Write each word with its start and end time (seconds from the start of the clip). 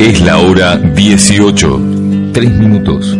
Es 0.00 0.20
la 0.22 0.38
hora 0.38 0.76
18. 0.76 1.80
3 2.32 2.50
minutos. 2.52 3.16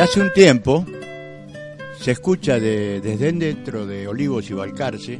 Hace 0.00 0.20
un 0.20 0.32
tiempo 0.32 0.84
se 2.00 2.12
escucha 2.12 2.58
de- 2.60 3.00
desde 3.00 3.32
dentro 3.32 3.86
de 3.86 4.06
Olivos 4.06 4.48
y 4.48 4.54
Balcarce 4.54 5.18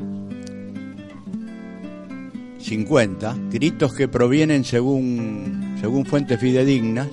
50 2.59 3.37
gritos 3.51 3.93
que 3.95 4.09
provienen 4.09 4.65
según, 4.65 5.77
según 5.81 6.05
fuentes 6.07 6.39
fidedignas 6.41 7.09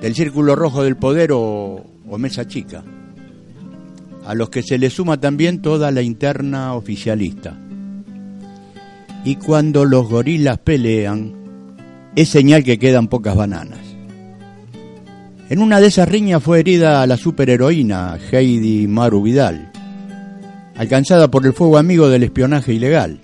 del 0.00 0.14
Círculo 0.14 0.56
Rojo 0.56 0.82
del 0.82 0.96
Poder 0.96 1.32
o, 1.32 1.84
o 2.08 2.18
Mesa 2.18 2.46
Chica, 2.48 2.82
a 4.24 4.34
los 4.34 4.48
que 4.48 4.62
se 4.62 4.78
le 4.78 4.88
suma 4.90 5.20
también 5.20 5.60
toda 5.60 5.90
la 5.90 6.02
interna 6.02 6.74
oficialista. 6.74 7.58
Y 9.24 9.36
cuando 9.36 9.84
los 9.84 10.08
gorilas 10.08 10.58
pelean, 10.58 11.34
es 12.16 12.30
señal 12.30 12.64
que 12.64 12.78
quedan 12.78 13.08
pocas 13.08 13.36
bananas. 13.36 13.89
En 15.50 15.60
una 15.60 15.80
de 15.80 15.88
esas 15.88 16.08
riñas 16.08 16.40
fue 16.40 16.60
herida 16.60 17.04
la 17.08 17.16
superheroína 17.16 18.16
Heidi 18.30 18.86
Maru 18.86 19.20
Vidal, 19.20 19.72
alcanzada 20.76 21.28
por 21.28 21.44
el 21.44 21.52
fuego 21.52 21.76
amigo 21.76 22.08
del 22.08 22.22
espionaje 22.22 22.72
ilegal, 22.72 23.18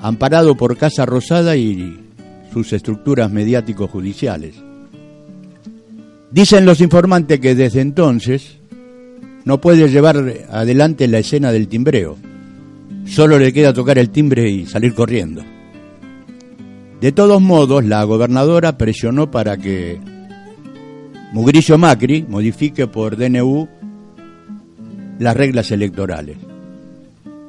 amparado 0.00 0.56
por 0.56 0.78
Casa 0.78 1.04
Rosada 1.04 1.56
y 1.56 2.00
sus 2.54 2.72
estructuras 2.72 3.30
mediáticos 3.30 3.90
judiciales. 3.90 4.54
Dicen 6.30 6.64
los 6.64 6.80
informantes 6.80 7.38
que 7.38 7.54
desde 7.54 7.82
entonces 7.82 8.56
no 9.44 9.60
puede 9.60 9.90
llevar 9.90 10.16
adelante 10.48 11.06
la 11.06 11.18
escena 11.18 11.52
del 11.52 11.68
timbreo, 11.68 12.16
solo 13.04 13.38
le 13.38 13.52
queda 13.52 13.74
tocar 13.74 13.98
el 13.98 14.08
timbre 14.08 14.48
y 14.48 14.64
salir 14.64 14.94
corriendo. 14.94 15.44
De 17.02 17.12
todos 17.12 17.42
modos, 17.42 17.84
la 17.84 18.02
gobernadora 18.04 18.78
presionó 18.78 19.30
para 19.30 19.58
que 19.58 20.00
Mugrillo 21.32 21.76
Macri 21.76 22.24
modifique 22.26 22.86
por 22.86 23.16
DNU 23.16 23.68
las 25.18 25.36
reglas 25.36 25.70
electorales, 25.70 26.38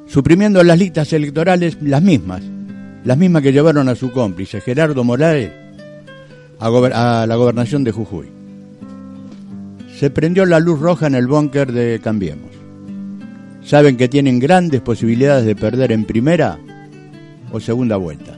suprimiendo 0.05 0.61
las 0.65 0.77
listas 0.77 1.13
electorales 1.13 1.77
las 1.81 2.01
mismas, 2.01 2.41
las 3.05 3.17
mismas 3.17 3.41
que 3.41 3.53
llevaron 3.53 3.87
a 3.87 3.95
su 3.95 4.11
cómplice 4.11 4.59
Gerardo 4.59 5.05
Morales 5.05 5.51
a, 6.59 6.67
a 7.21 7.25
la 7.25 7.35
gobernación 7.37 7.85
de 7.85 7.93
Jujuy. 7.93 8.27
Se 9.97 10.09
prendió 10.09 10.45
la 10.45 10.59
luz 10.59 10.79
roja 10.79 11.07
en 11.07 11.15
el 11.15 11.27
búnker 11.27 11.71
de 11.71 12.01
Cambiemos. 12.03 12.51
Saben 13.63 13.95
que 13.95 14.09
tienen 14.09 14.39
grandes 14.39 14.81
posibilidades 14.81 15.45
de 15.45 15.55
perder 15.55 15.93
en 15.93 16.03
primera 16.03 16.59
o 17.51 17.61
segunda 17.61 17.95
vuelta. 17.95 18.37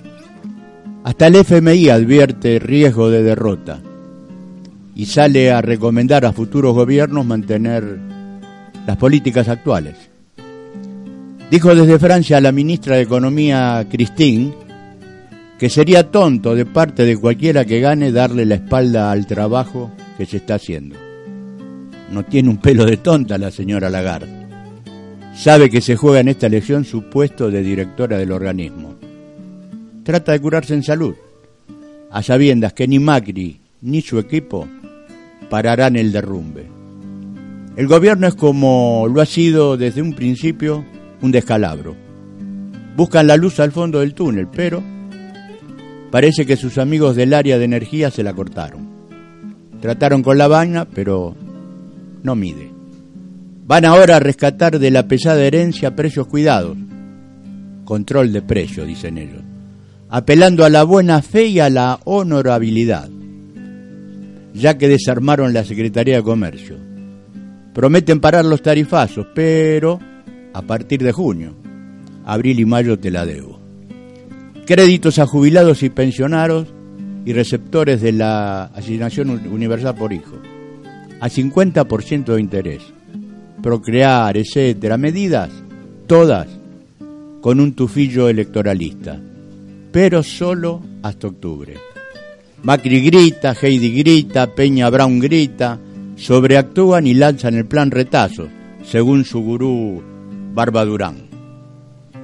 Hasta 1.04 1.28
el 1.28 1.36
FMI 1.38 1.90
advierte 1.90 2.60
riesgo 2.60 3.10
de 3.10 3.24
derrota 3.24 3.82
y 5.02 5.08
sale 5.08 5.50
a 5.50 5.64
recomendar 5.64 6.26
a 6.26 6.32
futuros 6.32 6.76
gobiernos 6.76 7.26
mantener 7.26 7.98
las 8.86 8.98
políticas 8.98 9.48
actuales. 9.48 9.96
Dijo 11.50 11.74
desde 11.74 11.98
Francia 11.98 12.40
la 12.40 12.52
ministra 12.52 12.98
de 12.98 13.02
Economía 13.02 13.84
Christine 13.90 14.54
que 15.58 15.72
sería 15.72 16.12
tonto 16.12 16.54
de 16.54 16.68
parte 16.68 17.04
de 17.04 17.18
cualquiera 17.18 17.66
que 17.66 17.80
gane 17.80 18.12
darle 18.12 18.46
la 18.46 18.54
espalda 18.54 19.12
al 19.12 19.26
trabajo 19.26 19.90
que 20.20 20.28
se 20.28 20.38
está 20.38 20.54
haciendo. 20.54 20.98
No 22.12 22.24
tiene 22.24 22.50
un 22.50 22.58
pelo 22.58 22.86
de 22.86 22.98
tonta 22.98 23.40
la 23.40 23.50
señora 23.50 23.90
Lagarde. 23.90 24.30
Sabe 25.36 25.72
que 25.72 25.82
se 25.82 25.96
juega 25.96 26.20
en 26.20 26.28
esta 26.28 26.46
elección 26.46 26.86
su 26.86 27.10
puesto 27.10 27.50
de 27.50 27.64
directora 27.64 28.20
del 28.20 28.32
organismo. 28.32 28.94
Trata 30.04 30.34
de 30.34 30.40
curarse 30.40 30.76
en 30.76 30.84
salud, 30.84 31.16
a 32.12 32.22
sabiendas 32.22 32.74
que 32.74 32.88
ni 32.88 33.00
Macri 33.00 33.62
ni 33.82 34.02
su 34.04 34.20
equipo 34.20 34.68
pararán 35.52 35.98
el 35.98 36.14
derrumbe. 36.14 36.66
El 37.76 37.86
gobierno 37.86 38.26
es 38.26 38.36
como 38.36 39.06
lo 39.14 39.20
ha 39.20 39.26
sido 39.26 39.76
desde 39.76 40.02
un 40.02 40.14
principio 40.14 40.86
un 41.22 41.32
descalabro. 41.32 41.94
Buscan 42.96 43.28
la 43.28 43.36
luz 43.36 43.60
al 43.60 43.74
fondo 43.74 44.00
del 44.00 44.14
túnel, 44.14 44.48
pero 44.48 44.82
parece 46.10 46.46
que 46.46 46.56
sus 46.56 46.78
amigos 46.78 47.18
del 47.18 47.34
área 47.34 47.60
de 47.60 47.66
energía 47.66 48.10
se 48.12 48.24
la 48.24 48.34
cortaron. 48.34 48.88
Trataron 49.82 50.24
con 50.24 50.38
la 50.38 50.48
vaina, 50.48 50.86
pero 50.86 51.36
no 52.24 52.34
mide. 52.34 52.72
Van 53.68 53.84
ahora 53.84 54.16
a 54.16 54.20
rescatar 54.22 54.80
de 54.80 54.90
la 54.90 55.10
pesada 55.10 55.44
herencia 55.44 55.98
precios 55.98 56.28
cuidados. 56.28 56.78
Control 57.84 58.32
de 58.32 58.42
precios, 58.42 58.88
dicen 58.88 59.18
ellos. 59.18 59.42
Apelando 60.08 60.64
a 60.64 60.70
la 60.70 60.84
buena 60.84 61.22
fe 61.22 61.48
y 61.48 61.60
a 61.60 61.70
la 61.70 62.00
honorabilidad 62.06 63.10
ya 64.54 64.78
que 64.78 64.88
desarmaron 64.88 65.54
la 65.54 65.64
Secretaría 65.64 66.18
de 66.18 66.24
Comercio. 66.24 66.78
Prometen 67.74 68.20
parar 68.20 68.46
los 68.46 68.62
tarifazos, 68.62 69.28
pero 69.34 70.00
a 70.54 70.62
partir 70.62 71.02
de 71.04 71.12
junio, 71.12 71.56
abril 72.26 72.60
y 72.60 72.66
mayo 72.66 73.00
te 73.00 73.12
la 73.12 73.26
debo. 73.26 73.60
Créditos 74.66 75.20
a 75.20 75.26
jubilados 75.26 75.84
y 75.84 75.90
pensionados 75.90 76.68
y 77.26 77.34
receptores 77.34 78.02
de 78.02 78.12
la 78.12 78.66
asignación 78.66 79.30
universal 79.30 79.96
por 79.96 80.12
hijo, 80.12 80.38
a 81.20 81.30
50% 81.30 82.34
de 82.34 82.42
interés. 82.42 82.84
Procrear, 83.62 84.36
etcétera, 84.38 84.98
medidas, 84.98 85.52
todas 86.08 86.48
con 87.42 87.60
un 87.60 87.74
tufillo 87.74 88.28
electoralista, 88.28 89.20
pero 89.92 90.24
solo 90.24 90.82
hasta 91.04 91.28
octubre. 91.28 91.76
Macri 92.64 93.02
grita, 93.02 93.56
Heidi 93.60 93.90
grita, 93.90 94.54
Peña 94.54 94.90
Brown 94.92 95.20
grita, 95.20 95.80
sobreactúan 96.16 97.08
y 97.08 97.16
lanzan 97.16 97.56
el 97.56 97.66
plan 97.66 97.90
retazo, 97.90 98.50
según 98.84 99.26
su 99.26 99.42
gurú 99.42 100.04
Barba 100.54 100.86
Durán. 100.86 101.28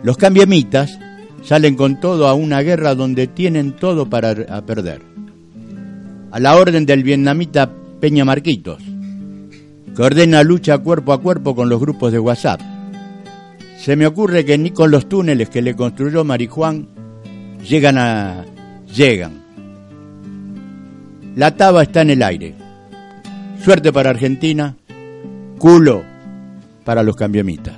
Los 0.03 0.17
cambiemitas 0.17 0.99
salen 1.43 1.75
con 1.75 1.99
todo 1.99 2.27
a 2.27 2.35
una 2.35 2.61
guerra 2.61 2.93
donde 2.93 3.25
tienen 3.25 3.71
todo 3.71 4.09
para 4.09 4.35
perder. 4.61 5.01
A 6.31 6.39
la 6.39 6.55
orden 6.55 6.85
del 6.85 7.01
vietnamita 7.01 7.71
Peña 7.99 8.23
Marquitos, 8.23 8.83
que 9.95 10.03
ordena 10.03 10.43
lucha 10.43 10.77
cuerpo 10.77 11.13
a 11.13 11.21
cuerpo 11.21 11.55
con 11.55 11.67
los 11.67 11.79
grupos 11.79 12.11
de 12.11 12.19
WhatsApp. 12.19 12.61
Se 13.79 13.95
me 13.95 14.05
ocurre 14.05 14.45
que 14.45 14.57
ni 14.59 14.69
con 14.69 14.91
los 14.91 15.09
túneles 15.09 15.49
que 15.49 15.63
le 15.63 15.75
construyó 15.75 16.23
Marijuán 16.23 16.87
llegan 17.67 17.97
a... 17.97 18.45
llegan. 18.93 19.46
La 21.37 21.55
taba 21.55 21.83
está 21.83 22.01
en 22.01 22.09
el 22.09 22.23
aire. 22.23 22.55
Suerte 23.63 23.93
para 23.93 24.09
Argentina, 24.09 24.75
culo 25.59 26.01
para 26.83 27.03
los 27.03 27.15
cambiamitas. 27.15 27.75